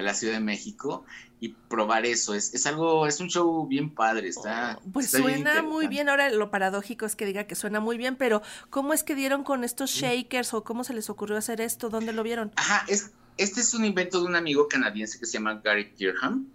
a 0.00 0.02
la 0.02 0.14
Ciudad 0.14 0.34
de 0.34 0.40
México 0.40 1.04
y 1.40 1.50
probar 1.68 2.04
eso. 2.04 2.34
Es, 2.34 2.52
es 2.54 2.66
algo, 2.66 3.06
es 3.06 3.20
un 3.20 3.28
show 3.28 3.66
bien 3.66 3.94
padre, 3.94 4.28
está. 4.28 4.78
Oh, 4.78 4.90
pues 4.92 5.10
suena 5.10 5.62
muy 5.62 5.88
bien. 5.88 6.08
Ahora 6.08 6.30
lo 6.30 6.50
paradójico 6.50 7.06
es 7.06 7.16
que 7.16 7.26
diga 7.26 7.44
que 7.44 7.54
suena 7.54 7.80
muy 7.80 7.96
bien, 7.96 8.16
pero 8.16 8.42
¿cómo 8.68 8.92
es 8.92 9.02
que 9.02 9.14
dieron 9.14 9.44
con 9.44 9.64
estos 9.64 9.90
shakers 9.90 10.52
o 10.54 10.64
cómo 10.64 10.84
se 10.84 10.94
les 10.94 11.08
ocurrió 11.08 11.36
hacer 11.36 11.60
esto? 11.60 11.88
¿Dónde 11.88 12.12
lo 12.12 12.22
vieron? 12.22 12.52
Ajá, 12.56 12.84
es, 12.88 13.12
este 13.36 13.60
es 13.60 13.72
un 13.74 13.84
invento 13.84 14.20
de 14.20 14.26
un 14.26 14.36
amigo 14.36 14.68
canadiense 14.68 15.18
que 15.18 15.26
se 15.26 15.34
llama 15.34 15.60
Gary 15.64 15.92
Kirham, 15.92 16.46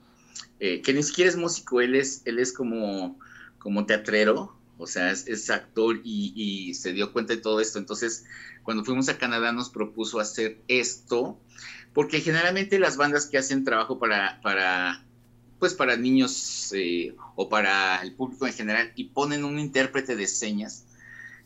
eh, 0.59 0.81
que 0.81 0.93
ni 0.93 1.01
siquiera 1.01 1.29
es 1.29 1.37
músico, 1.37 1.81
él 1.81 1.95
es, 1.95 2.21
él 2.25 2.39
es 2.39 2.53
como, 2.53 3.17
como 3.57 3.85
teatrero, 3.85 4.55
o 4.77 4.87
sea, 4.87 5.11
es, 5.11 5.49
actor 5.49 6.01
y, 6.03 6.73
se 6.73 6.93
dio 6.93 7.13
cuenta 7.13 7.33
de 7.33 7.41
todo 7.41 7.59
esto. 7.59 7.79
Entonces, 7.79 8.25
cuando 8.63 8.83
fuimos 8.83 9.09
a 9.09 9.17
Canadá 9.17 9.51
nos 9.51 9.69
propuso 9.69 10.19
hacer 10.19 10.61
esto 10.67 11.39
porque 11.93 12.19
generalmente 12.19 12.77
las 12.77 12.97
bandas 12.97 13.27
que 13.27 13.37
hacen 13.37 13.63
trabajo 13.63 13.99
para, 13.99 14.41
para 14.41 15.05
pues 15.59 15.73
para 15.73 15.95
niños 15.95 16.71
eh, 16.75 17.15
o 17.35 17.49
para 17.49 18.01
el 18.01 18.13
público 18.13 18.45
en 18.47 18.53
general 18.53 18.91
y 18.95 19.05
ponen 19.05 19.45
un 19.45 19.59
intérprete 19.59 20.15
de 20.15 20.27
señas, 20.27 20.85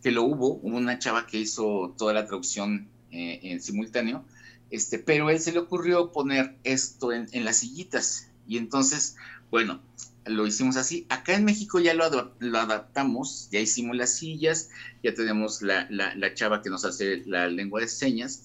que 0.02 0.12
lo 0.12 0.24
hubo, 0.24 0.60
hubo 0.62 0.78
una 0.78 0.98
chava 1.00 1.28
que 1.28 1.38
hizo 1.38 1.94
toda 1.98 2.14
la 2.14 2.26
traducción 2.26 2.90
eh, 3.12 3.40
en 3.44 3.62
simultáneo, 3.62 4.26
este, 4.72 5.00
pero 5.00 5.28
a 5.28 5.34
él 5.34 5.40
se 5.40 5.52
le 5.52 5.60
ocurrió 5.60 6.12
poner 6.12 6.58
esto 6.64 7.12
en, 7.12 7.28
las 7.46 7.58
sillitas 7.58 8.30
y 8.48 8.58
entonces, 8.58 9.16
bueno, 9.52 9.82
lo 10.26 10.46
hicimos 10.46 10.78
así. 10.78 11.06
Acá 11.10 11.36
en 11.36 11.46
México 11.46 11.80
ya 11.80 11.94
lo, 11.94 12.04
adaptamos, 12.04 13.50
ya 13.52 13.60
hicimos 13.60 13.96
las 13.98 14.14
sillas, 14.14 14.70
ya 15.04 15.14
tenemos 15.14 15.62
la, 15.62 15.88
la, 15.90 16.34
chava 16.34 16.62
que 16.62 16.70
nos 16.70 16.86
hace 16.86 17.24
la 17.26 17.48
lengua 17.48 17.82
de 17.82 17.88
señas, 17.88 18.44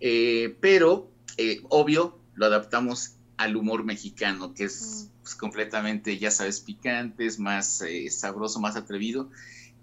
eh, 0.00 0.56
pero 0.60 1.10
eh, 1.36 1.62
obvio, 1.68 2.18
lo 2.34 2.46
adaptamos 2.46 3.14
al 3.36 3.56
humor 3.56 3.84
mexicano, 3.84 4.54
que 4.54 4.64
es 4.64 5.10
pues, 5.22 5.34
completamente, 5.34 6.18
ya 6.18 6.30
sabes, 6.30 6.60
picante, 6.60 7.26
es 7.26 7.38
más 7.38 7.82
eh, 7.82 8.10
sabroso, 8.10 8.60
más 8.60 8.76
atrevido. 8.76 9.30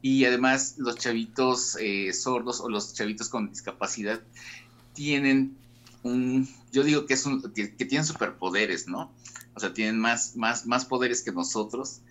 Y 0.02 0.26
además 0.26 0.76
los 0.78 0.98
chavitos 0.98 1.78
sordos 2.14 2.62
o 2.62 2.70
los 2.70 2.94
chavitos 2.94 3.28
con 3.28 3.50
discapacidad 3.50 4.22
tienen 4.94 5.58
un, 6.06 6.48
yo 6.72 6.84
digo 6.84 7.06
que 7.06 7.16
es 7.16 7.26
un, 7.26 7.42
que, 7.54 7.68
tienen 7.68 8.06
superpoderes, 8.06 8.88
¿no? 8.88 9.12
O 9.56 9.60
sea, 9.60 9.74
tienen 9.74 10.00
más, 10.00 10.36
más, 10.36 10.66
más 10.66 10.86
poderes 10.86 11.22
que 11.22 11.32
nosotros 11.32 12.02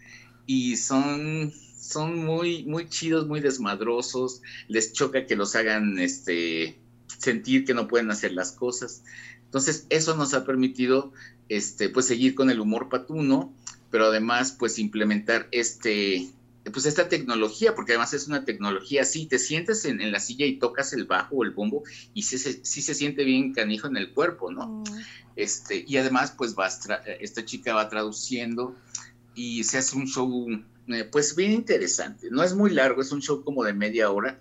y 0.47 0.77
son, 0.77 1.53
son 1.79 2.25
muy, 2.25 2.65
muy 2.65 2.89
chidos, 2.89 3.27
muy 3.27 3.41
desmadrosos. 3.41 4.43
Les 4.69 4.93
choca 4.93 5.27
que 5.27 5.37
los 5.37 5.55
hagan, 5.55 5.99
este, 5.99 6.79
sentir 7.19 7.65
que 7.65 7.75
no 7.75 7.89
pueden 7.89 8.11
hacer 8.11 8.33
las 8.33 8.53
cosas. 8.53 9.03
Entonces, 9.45 9.87
eso 9.91 10.17
nos 10.17 10.35
ha 10.35 10.45
permitido 10.45 11.13
este, 11.49 11.89
pues 11.89 12.07
seguir 12.07 12.35
con 12.35 12.51
el 12.51 12.61
humor 12.61 12.89
patuno, 12.89 13.53
pero 13.91 14.07
además 14.07 14.53
pues 14.59 14.79
implementar 14.79 15.49
este, 15.53 16.29
pues 16.73 16.87
esta 16.87 17.09
tecnología, 17.09 17.75
porque 17.75 17.93
además 17.93 18.15
es 18.15 18.27
una 18.27 18.45
tecnología 18.45 19.03
así, 19.03 19.27
te 19.27 19.39
sientes 19.39 19.85
en, 19.85 20.11
la 20.11 20.21
silla 20.21 20.47
y 20.47 20.59
tocas 20.59 20.93
el 20.93 21.05
bajo 21.05 21.37
o 21.37 21.45
el 21.45 21.51
bombo 21.51 21.83
y 22.15 22.23
sí, 22.23 22.39
sí, 22.39 22.83
se 22.83 22.95
siente 22.95 23.25
bien 23.25 23.53
canijo 23.53 23.87
en 23.87 23.97
el 23.97 24.13
cuerpo, 24.13 24.51
¿no? 24.51 24.67
Mm. 24.67 24.85
Este, 25.37 25.85
y 25.87 25.97
además 25.99 26.35
pues 26.37 26.55
va 26.57 26.69
esta 27.21 27.45
chica 27.45 27.75
va 27.75 27.89
traduciendo 27.89 28.77
y 29.35 29.65
se 29.65 29.79
hace 29.79 29.97
un 29.97 30.07
show 30.07 30.47
eh, 30.89 31.05
pues 31.05 31.35
bien 31.35 31.53
interesante, 31.53 32.29
no 32.31 32.43
es 32.43 32.55
muy 32.55 32.71
largo, 32.71 33.03
es 33.03 33.11
un 33.11 33.23
show 33.23 33.43
como 33.43 33.65
de 33.65 33.73
media 33.73 34.11
hora, 34.11 34.41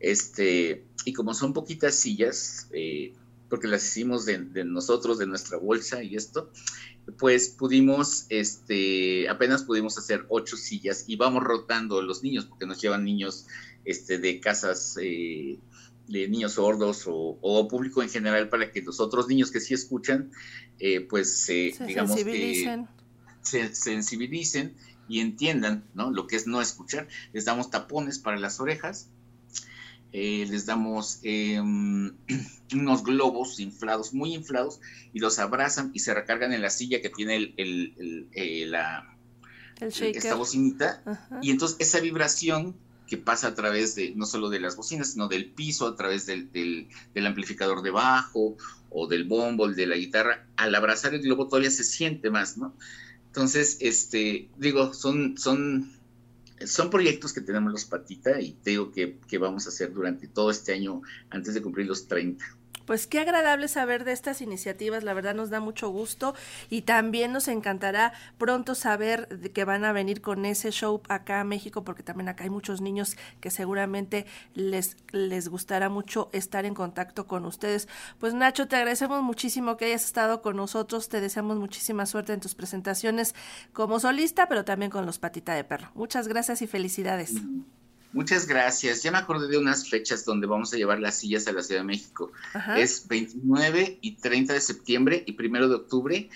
este, 0.00 0.84
y 1.04 1.12
como 1.12 1.34
son 1.34 1.52
poquitas 1.52 1.94
sillas, 1.94 2.68
eh, 2.72 3.14
porque 3.54 3.68
las 3.68 3.84
hicimos 3.84 4.26
de, 4.26 4.64
nosotros, 4.64 5.16
de 5.16 5.28
nuestra 5.28 5.58
bolsa 5.58 6.02
y 6.02 6.16
esto, 6.16 6.50
pues 7.18 7.50
pudimos, 7.50 8.26
este, 8.28 9.28
apenas 9.28 9.62
pudimos 9.62 9.96
hacer 9.96 10.26
ocho 10.28 10.56
sillas 10.56 11.04
y 11.06 11.14
vamos 11.14 11.44
rotando 11.44 12.02
los 12.02 12.24
niños, 12.24 12.46
porque 12.46 12.66
nos 12.66 12.82
llevan 12.82 13.04
niños 13.04 13.46
este, 13.84 14.18
de 14.18 14.40
casas 14.40 14.98
eh, 15.00 15.60
de 16.08 16.28
niños 16.28 16.54
sordos 16.54 17.04
o, 17.06 17.68
público 17.68 18.02
en 18.02 18.08
general 18.08 18.48
para 18.48 18.72
que 18.72 18.82
los 18.82 18.98
otros 18.98 19.28
niños 19.28 19.52
que 19.52 19.60
sí 19.60 19.72
escuchan, 19.72 20.32
eh, 20.80 21.02
pues 21.02 21.44
se 21.44 21.76
digamos 21.86 22.16
sensibilicen. 22.16 22.88
se 23.40 23.72
sensibilicen 23.72 24.74
y 25.08 25.20
entiendan 25.20 25.84
¿no? 25.94 26.10
lo 26.10 26.26
que 26.26 26.34
es 26.34 26.48
no 26.48 26.60
escuchar. 26.60 27.06
Les 27.32 27.44
damos 27.44 27.70
tapones 27.70 28.18
para 28.18 28.36
las 28.36 28.58
orejas 28.58 29.10
eh, 30.16 30.46
les 30.48 30.64
damos 30.64 31.18
em, 31.24 32.12
unos 32.72 33.02
globos 33.02 33.58
inflados, 33.58 34.14
muy 34.14 34.32
inflados, 34.32 34.80
y 35.12 35.18
los 35.18 35.40
abrazan 35.40 35.90
y 35.92 35.98
se 35.98 36.14
recargan 36.14 36.52
en 36.52 36.62
la 36.62 36.70
silla 36.70 37.02
que 37.02 37.10
tiene 37.10 37.34
el, 37.34 37.54
el, 37.56 38.28
eh, 38.30 38.64
la, 38.66 39.12
esta 39.80 40.36
bocinita. 40.36 41.02
Y 41.42 41.50
entonces 41.50 41.78
esa 41.80 41.98
vibración 41.98 42.76
que 43.08 43.16
pasa 43.16 43.48
a 43.48 43.54
través 43.56 43.96
de, 43.96 44.14
no 44.14 44.24
solo 44.24 44.50
de 44.50 44.60
las 44.60 44.76
bocinas, 44.76 45.10
sino 45.10 45.26
del 45.26 45.50
piso, 45.50 45.88
a 45.88 45.96
través 45.96 46.26
del, 46.26 46.52
del, 46.52 46.86
del 47.12 47.26
amplificador 47.26 47.82
de 47.82 47.90
bajo 47.90 48.56
o 48.90 49.08
del 49.08 49.24
bombo, 49.24 49.66
de 49.68 49.86
la 49.88 49.96
guitarra, 49.96 50.46
al 50.54 50.76
abrazar 50.76 51.12
el 51.14 51.22
globo 51.22 51.48
todavía 51.48 51.72
se 51.72 51.82
siente 51.82 52.30
más, 52.30 52.56
¿no? 52.56 52.72
Entonces, 53.26 53.78
este, 53.80 54.48
digo, 54.58 54.94
son, 54.94 55.36
son 55.36 55.92
son 56.66 56.90
proyectos 56.90 57.32
que 57.32 57.40
tenemos 57.40 57.72
los 57.72 57.84
Patita 57.84 58.40
y 58.40 58.52
te 58.52 58.70
digo 58.70 58.92
que, 58.92 59.18
que 59.28 59.38
vamos 59.38 59.66
a 59.66 59.68
hacer 59.70 59.92
durante 59.92 60.28
todo 60.28 60.50
este 60.50 60.72
año 60.72 61.02
antes 61.30 61.54
de 61.54 61.62
cumplir 61.62 61.86
los 61.86 62.06
30. 62.06 62.44
Pues 62.86 63.06
qué 63.06 63.20
agradable 63.20 63.68
saber 63.68 64.04
de 64.04 64.12
estas 64.12 64.40
iniciativas, 64.40 65.04
la 65.04 65.14
verdad 65.14 65.34
nos 65.34 65.50
da 65.50 65.60
mucho 65.60 65.88
gusto 65.88 66.34
y 66.70 66.82
también 66.82 67.32
nos 67.32 67.48
encantará 67.48 68.12
pronto 68.38 68.74
saber 68.74 69.28
que 69.52 69.64
van 69.64 69.84
a 69.84 69.92
venir 69.92 70.20
con 70.20 70.44
ese 70.44 70.70
show 70.70 71.00
acá 71.08 71.40
a 71.40 71.44
México 71.44 71.84
porque 71.84 72.02
también 72.02 72.28
acá 72.28 72.44
hay 72.44 72.50
muchos 72.50 72.80
niños 72.80 73.16
que 73.40 73.50
seguramente 73.50 74.26
les, 74.54 74.96
les 75.12 75.48
gustará 75.48 75.88
mucho 75.88 76.28
estar 76.32 76.64
en 76.64 76.74
contacto 76.74 77.26
con 77.26 77.44
ustedes. 77.44 77.88
Pues 78.18 78.34
Nacho, 78.34 78.68
te 78.68 78.76
agradecemos 78.76 79.22
muchísimo 79.22 79.76
que 79.76 79.86
hayas 79.86 80.04
estado 80.04 80.42
con 80.42 80.56
nosotros, 80.56 81.08
te 81.08 81.20
deseamos 81.20 81.56
muchísima 81.58 82.06
suerte 82.06 82.32
en 82.32 82.40
tus 82.40 82.54
presentaciones 82.54 83.34
como 83.72 84.00
solista, 84.00 84.48
pero 84.48 84.64
también 84.64 84.90
con 84.90 85.06
los 85.06 85.18
Patita 85.18 85.54
de 85.54 85.64
Perro. 85.64 85.90
Muchas 85.94 86.28
gracias 86.28 86.62
y 86.62 86.66
felicidades. 86.66 87.34
Muchas 88.14 88.46
gracias. 88.46 89.02
Ya 89.02 89.10
me 89.10 89.18
acordé 89.18 89.48
de 89.48 89.58
unas 89.58 89.88
fechas 89.90 90.24
donde 90.24 90.46
vamos 90.46 90.72
a 90.72 90.76
llevar 90.76 91.00
las 91.00 91.18
sillas 91.18 91.48
a 91.48 91.52
la 91.52 91.64
Ciudad 91.64 91.80
de 91.80 91.86
México. 91.86 92.30
Es 92.76 93.08
29 93.08 93.98
y 94.00 94.12
30 94.12 94.52
de 94.52 94.60
septiembre 94.60 95.24
y 95.26 95.36
1 95.36 95.68
de 95.68 95.74
octubre. 95.74 96.30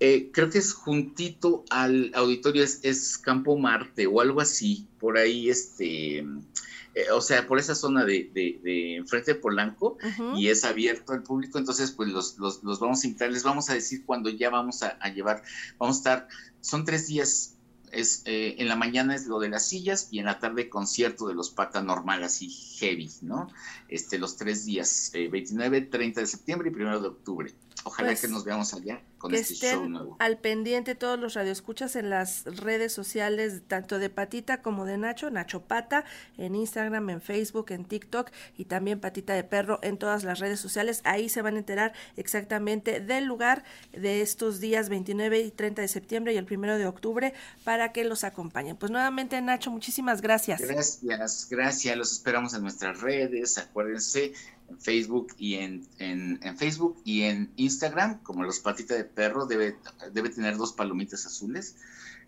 Eh, 0.00 0.30
creo 0.32 0.48
que 0.48 0.56
es 0.56 0.72
juntito 0.72 1.64
al 1.68 2.12
auditorio, 2.14 2.64
es, 2.64 3.18
Campo 3.18 3.58
Marte 3.58 4.06
o 4.06 4.22
algo 4.22 4.40
así, 4.40 4.86
por 4.98 5.18
ahí, 5.18 5.50
este, 5.50 6.20
eh, 6.20 7.10
o 7.12 7.20
sea, 7.20 7.46
por 7.46 7.58
esa 7.58 7.74
zona 7.74 8.06
de, 8.06 8.30
de, 8.32 8.96
enfrente 8.96 9.34
de 9.34 9.40
Polanco 9.40 9.98
y 10.36 10.48
es 10.48 10.64
abierto 10.64 11.12
al 11.12 11.24
público, 11.24 11.58
entonces 11.58 11.90
pues 11.90 12.10
los, 12.10 12.38
los, 12.38 12.62
vamos 12.78 13.02
a 13.02 13.06
invitar, 13.08 13.32
les 13.32 13.42
vamos 13.42 13.68
a 13.70 13.74
decir 13.74 14.04
cuando 14.06 14.30
ya 14.30 14.50
vamos 14.50 14.84
a, 14.84 14.96
a 15.00 15.12
llevar, 15.12 15.42
vamos 15.78 15.96
a 15.96 15.98
estar, 15.98 16.28
son 16.60 16.84
tres 16.84 17.08
días 17.08 17.57
es 17.92 18.22
eh, 18.24 18.56
en 18.58 18.68
la 18.68 18.76
mañana 18.76 19.14
es 19.14 19.26
lo 19.26 19.38
de 19.38 19.48
las 19.48 19.68
sillas 19.68 20.08
y 20.10 20.18
en 20.18 20.26
la 20.26 20.38
tarde 20.38 20.68
concierto 20.68 21.28
de 21.28 21.34
los 21.34 21.50
pata 21.50 21.82
normal, 21.82 22.22
así 22.22 22.48
heavy, 22.50 23.10
¿no? 23.22 23.48
Este, 23.88 24.18
los 24.18 24.36
tres 24.36 24.64
días, 24.64 25.10
29, 25.12 25.76
eh, 25.76 25.80
30 25.82 26.20
de 26.20 26.26
septiembre 26.26 26.70
y 26.70 26.74
1 26.74 27.00
de 27.00 27.08
octubre. 27.08 27.54
Ojalá 27.88 28.10
pues 28.10 28.20
que 28.20 28.28
nos 28.28 28.44
veamos 28.44 28.74
allá 28.74 29.00
con 29.16 29.34
este 29.34 29.54
show 29.54 29.88
nuevo. 29.88 30.16
Al 30.18 30.36
pendiente 30.36 30.94
todos 30.94 31.18
los 31.18 31.32
radioescuchas 31.32 31.96
en 31.96 32.10
las 32.10 32.44
redes 32.44 32.92
sociales, 32.92 33.62
tanto 33.66 33.98
de 33.98 34.10
Patita 34.10 34.60
como 34.60 34.84
de 34.84 34.98
Nacho, 34.98 35.30
Nacho 35.30 35.62
Pata, 35.62 36.04
en 36.36 36.54
Instagram, 36.54 37.08
en 37.08 37.22
Facebook, 37.22 37.70
en 37.70 37.86
TikTok 37.86 38.30
y 38.58 38.66
también 38.66 39.00
Patita 39.00 39.32
de 39.32 39.42
Perro 39.42 39.78
en 39.82 39.96
todas 39.96 40.22
las 40.22 40.38
redes 40.38 40.60
sociales. 40.60 41.00
Ahí 41.04 41.30
se 41.30 41.40
van 41.40 41.56
a 41.56 41.60
enterar 41.60 41.94
exactamente 42.18 43.00
del 43.00 43.24
lugar 43.24 43.64
de 43.92 44.20
estos 44.20 44.60
días 44.60 44.90
29 44.90 45.40
y 45.40 45.50
30 45.50 45.80
de 45.80 45.88
septiembre 45.88 46.34
y 46.34 46.36
el 46.36 46.44
primero 46.44 46.76
de 46.76 46.86
octubre 46.86 47.32
para 47.64 47.92
que 47.92 48.04
los 48.04 48.22
acompañen. 48.22 48.76
Pues 48.76 48.92
nuevamente, 48.92 49.40
Nacho, 49.40 49.70
muchísimas 49.70 50.20
gracias. 50.20 50.60
Gracias, 50.60 51.48
gracias. 51.48 51.96
Los 51.96 52.12
esperamos 52.12 52.52
en 52.52 52.60
nuestras 52.60 53.00
redes. 53.00 53.56
Acuérdense, 53.56 54.34
en 54.68 54.80
Facebook 54.80 55.34
y 55.38 55.54
en, 55.54 55.86
en, 55.98 56.58
Facebook 56.58 57.00
y 57.04 57.22
en 57.22 57.50
Instagram, 57.56 58.22
como 58.22 58.44
los 58.44 58.60
patitas 58.60 58.98
de 58.98 59.04
perro, 59.04 59.46
debe, 59.46 59.76
debe 60.12 60.30
tener 60.30 60.56
dos 60.56 60.72
palomitas 60.72 61.26
azules. 61.26 61.76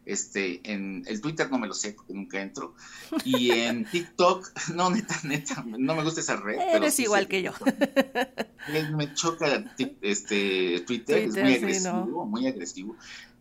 Este, 0.07 0.61
en 0.65 1.05
el 1.07 1.21
Twitter 1.21 1.51
no 1.51 1.59
me 1.59 1.67
lo 1.69 1.75
sé 1.75 1.93
porque 1.93 2.15
nunca 2.15 2.41
entro. 2.41 2.75
Y 3.25 3.51
en 3.51 3.85
TikTok, 3.91 4.71
no, 4.75 4.91
neta, 4.91 5.21
neta, 5.25 5.63
no 5.67 5.95
me 5.95 6.03
gusta 6.03 6.21
esa 6.21 6.37
red. 6.37 6.59
Eres 6.59 6.99
igual 6.99 7.29
que 7.29 7.43
yo. 7.43 7.53
Me 8.97 9.13
choca 9.15 9.75
este 10.01 10.83
Twitter, 10.87 11.19
es 11.19 11.37
muy 11.37 11.55
agresivo, 11.55 12.27
muy 12.27 12.47
agresivo. 12.47 12.97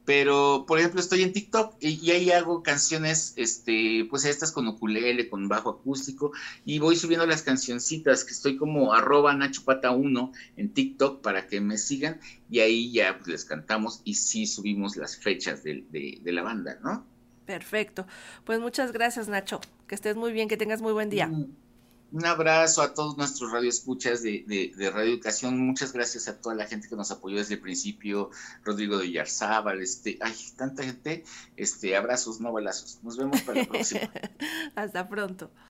Pero, 0.09 0.65
por 0.67 0.79
ejemplo, 0.79 0.99
estoy 0.99 1.21
en 1.21 1.33
TikTok 1.33 1.75
y, 1.79 2.09
ahí 2.09 2.31
hago 2.31 2.63
canciones, 2.63 3.33
este, 3.35 4.07
pues 4.09 4.25
estas 4.25 4.51
con 4.51 4.67
ukulele, 4.67 5.29
con 5.29 5.47
bajo 5.47 5.69
acústico, 5.69 6.31
y 6.65 6.79
voy 6.79 6.95
subiendo 6.95 7.27
las 7.27 7.43
cancioncitas, 7.43 8.25
que 8.25 8.31
estoy 8.31 8.57
como 8.57 8.91
arroba 8.91 9.35
nachopata1 9.35 10.31
en 10.57 10.73
TikTok 10.73 11.21
para 11.21 11.45
que 11.45 11.61
me 11.61 11.77
sigan, 11.77 12.19
y 12.49 12.61
ahí 12.61 12.91
ya 12.91 13.19
pues, 13.19 13.27
les 13.27 13.45
cantamos 13.45 14.01
y 14.03 14.15
sí 14.15 14.47
subimos 14.47 14.97
las 14.97 15.15
fechas 15.15 15.63
de, 15.63 15.85
de 15.91 16.31
la 16.31 16.41
banda, 16.41 16.79
¿no? 16.83 17.05
Perfecto. 17.45 18.07
Pues 18.45 18.59
muchas 18.59 18.91
gracias, 18.91 19.27
Nacho. 19.27 19.61
Que 19.85 19.93
estés 19.93 20.15
muy 20.15 20.31
bien, 20.31 20.47
que 20.47 20.57
tengas 20.57 20.81
muy 20.81 20.93
buen 20.93 21.11
día. 21.11 21.27
Mm. 21.27 21.53
Un 22.11 22.25
abrazo 22.25 22.81
a 22.81 22.93
todos 22.93 23.17
nuestros 23.17 23.51
radioescuchas 23.51 24.23
de, 24.23 24.43
de, 24.47 24.71
de 24.75 24.89
Radio 24.89 25.13
Educación. 25.13 25.59
Muchas 25.59 25.93
gracias 25.93 26.27
a 26.27 26.41
toda 26.41 26.55
la 26.55 26.65
gente 26.65 26.87
que 26.87 26.95
nos 26.95 27.11
apoyó 27.11 27.37
desde 27.37 27.55
el 27.55 27.61
principio. 27.61 28.31
Rodrigo 28.63 28.97
de 28.97 29.11
Yarzábal, 29.11 29.81
este, 29.81 30.17
ay, 30.21 30.33
tanta 30.57 30.83
gente. 30.83 31.23
Este, 31.55 31.95
abrazos, 31.95 32.41
no 32.41 32.51
balazos. 32.51 32.99
Nos 33.03 33.17
vemos 33.17 33.41
para 33.41 33.59
la 33.61 33.67
próxima. 33.67 34.11
Hasta 34.75 35.07
pronto. 35.07 35.51